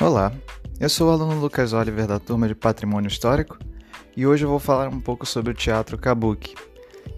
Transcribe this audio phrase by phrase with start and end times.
[0.00, 0.32] Olá,
[0.78, 3.58] eu sou o aluno Lucas Oliver da turma de Patrimônio Histórico
[4.16, 6.54] e hoje eu vou falar um pouco sobre o teatro Kabuki,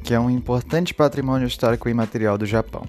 [0.03, 2.87] que é um importante patrimônio histórico imaterial do Japão.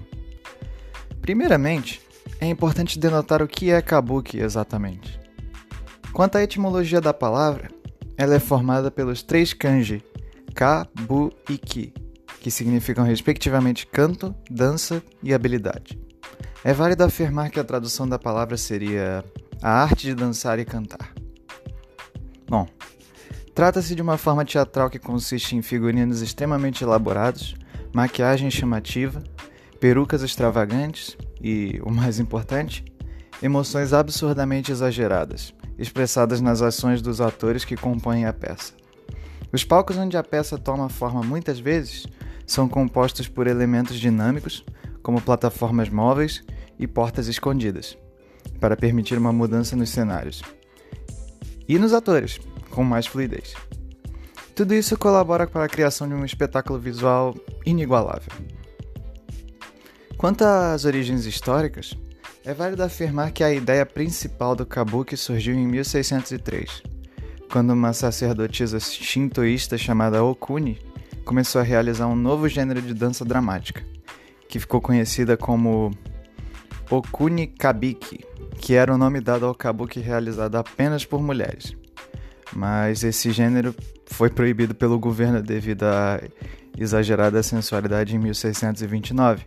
[1.20, 2.00] Primeiramente,
[2.40, 5.20] é importante denotar o que é Kabuki exatamente.
[6.10, 7.68] Quanto à etimologia da palavra,
[8.16, 10.02] ela é formada pelos três kanji
[10.54, 11.92] Ka, Bu e Ki,
[12.40, 16.00] que significam respectivamente canto, dança e habilidade.
[16.64, 19.22] É válido afirmar que a tradução da palavra seria
[19.62, 21.14] a arte de dançar e cantar.
[22.48, 22.66] Bom,
[23.54, 27.54] trata-se de uma forma teatral que consiste em figurinos extremamente elaborados,
[27.94, 29.22] maquiagem chamativa,
[29.78, 32.84] perucas extravagantes e, o mais importante,
[33.40, 38.72] emoções absurdamente exageradas, expressadas nas ações dos atores que compõem a peça.
[39.52, 42.06] Os palcos onde a peça toma forma muitas vezes
[42.46, 44.64] são compostos por elementos dinâmicos,
[45.02, 46.42] como plataformas móveis
[46.78, 47.96] e portas escondidas
[48.62, 50.40] para permitir uma mudança nos cenários
[51.68, 52.38] e nos atores,
[52.70, 53.54] com mais fluidez.
[54.54, 57.34] Tudo isso colabora para a criação de um espetáculo visual
[57.66, 58.30] inigualável.
[60.16, 61.98] Quanto às origens históricas,
[62.44, 66.84] é válido afirmar que a ideia principal do kabuki surgiu em 1603,
[67.50, 70.78] quando uma sacerdotisa shintoísta chamada Okuni
[71.24, 73.82] começou a realizar um novo gênero de dança dramática,
[74.48, 75.90] que ficou conhecida como
[76.92, 78.22] Okuni Kabiki,
[78.58, 81.74] que era o nome dado ao kabuki realizado apenas por mulheres.
[82.54, 86.20] Mas esse gênero foi proibido pelo governo devido à
[86.76, 89.46] exagerada sensualidade em 1629.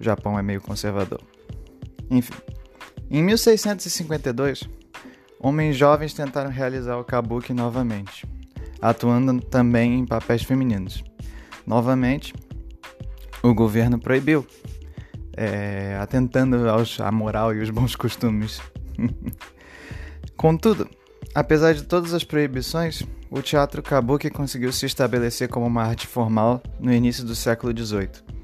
[0.00, 1.20] O Japão é meio conservador.
[2.10, 2.34] Enfim,
[3.08, 4.68] em 1652,
[5.38, 8.26] homens jovens tentaram realizar o kabuki novamente,
[8.82, 11.04] atuando também em papéis femininos.
[11.64, 12.34] Novamente,
[13.44, 14.44] o governo proibiu,
[15.36, 18.60] é, atentando aos, à moral e os bons costumes.
[20.36, 20.88] Contudo,
[21.34, 26.62] apesar de todas as proibições, o teatro kabuki conseguiu se estabelecer como uma arte formal
[26.78, 28.34] no início do século XVIII.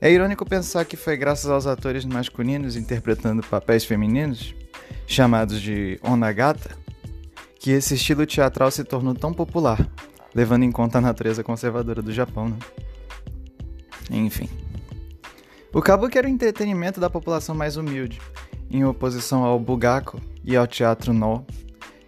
[0.00, 4.54] É irônico pensar que foi graças aos atores masculinos interpretando papéis femininos,
[5.06, 6.70] chamados de onagata,
[7.58, 9.86] que esse estilo teatral se tornou tão popular,
[10.34, 12.48] levando em conta a natureza conservadora do Japão.
[12.48, 12.58] Né?
[14.10, 14.48] Enfim.
[15.72, 18.20] O kabuki era o entretenimento da população mais humilde,
[18.68, 21.46] em oposição ao bugaku e ao teatro no,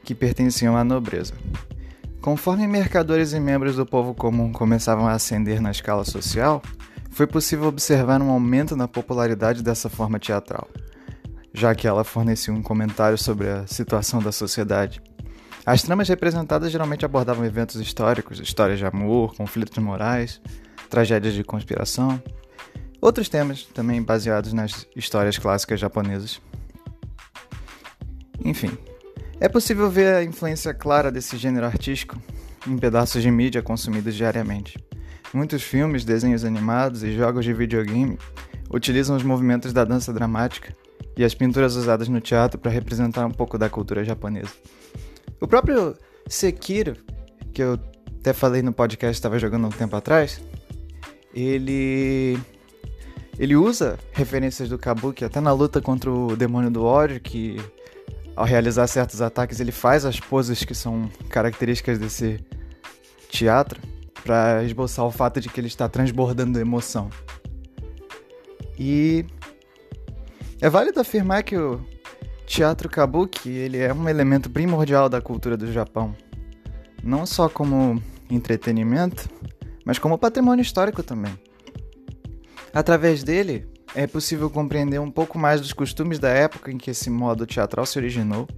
[0.02, 1.34] que pertenciam à nobreza.
[2.20, 6.60] Conforme mercadores e membros do povo comum começavam a ascender na escala social,
[7.10, 10.68] foi possível observar um aumento na popularidade dessa forma teatral,
[11.54, 15.00] já que ela fornecia um comentário sobre a situação da sociedade.
[15.64, 20.40] As tramas representadas geralmente abordavam eventos históricos, histórias de amor, conflitos morais,
[20.90, 22.20] tragédias de conspiração,
[23.02, 26.40] Outros temas, também baseados nas histórias clássicas japonesas.
[28.44, 28.78] Enfim,
[29.40, 32.16] é possível ver a influência clara desse gênero artístico
[32.64, 34.78] em pedaços de mídia consumidos diariamente.
[35.34, 38.16] Muitos filmes, desenhos animados e jogos de videogame
[38.70, 40.72] utilizam os movimentos da dança dramática
[41.16, 44.52] e as pinturas usadas no teatro para representar um pouco da cultura japonesa.
[45.40, 45.96] O próprio
[46.28, 46.96] Sekiro,
[47.52, 47.80] que eu
[48.20, 50.40] até falei no podcast estava jogando um tempo atrás,
[51.34, 52.38] ele
[53.38, 57.56] ele usa referências do Kabuki até na luta contra o demônio do ódio, que
[58.36, 62.40] ao realizar certos ataques ele faz as poses que são características desse
[63.28, 63.80] teatro
[64.24, 67.10] para esboçar o fato de que ele está transbordando emoção.
[68.78, 69.24] E
[70.60, 71.80] é válido afirmar que o
[72.46, 76.14] teatro kabuki ele é um elemento primordial da cultura do Japão,
[77.02, 78.00] não só como
[78.30, 79.28] entretenimento,
[79.84, 81.36] mas como patrimônio histórico também.
[82.74, 87.10] Através dele, é possível compreender um pouco mais dos costumes da época em que esse
[87.10, 88.48] modo teatral se originou,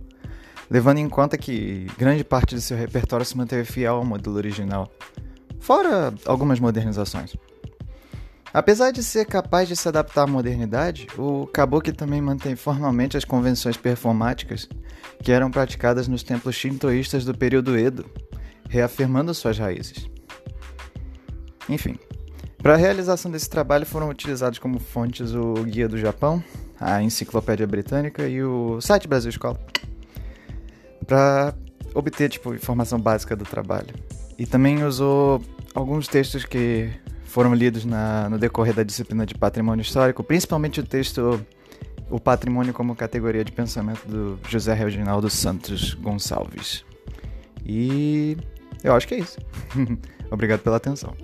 [0.70, 4.90] levando em conta que grande parte de seu repertório se manteve fiel ao modelo original,
[5.58, 7.34] fora algumas modernizações.
[8.52, 13.24] Apesar de ser capaz de se adaptar à modernidade, o kabuki também mantém formalmente as
[13.24, 14.68] convenções performáticas
[15.20, 18.08] que eram praticadas nos templos shintoístas do período Edo,
[18.68, 20.08] reafirmando suas raízes.
[21.68, 21.98] Enfim,
[22.64, 26.42] para a realização desse trabalho foram utilizados como fontes o Guia do Japão,
[26.80, 29.60] a Enciclopédia Britânica e o site Brasil Escola,
[31.06, 31.52] para
[31.94, 33.94] obter tipo informação básica do trabalho.
[34.38, 35.42] E também usou
[35.74, 36.90] alguns textos que
[37.26, 41.44] foram lidos na, no decorrer da disciplina de Patrimônio Histórico, principalmente o texto
[42.08, 46.82] O Patrimônio como Categoria de Pensamento do José Reginaldo Santos Gonçalves.
[47.62, 48.38] E
[48.82, 49.38] eu acho que é isso.
[50.32, 51.14] Obrigado pela atenção.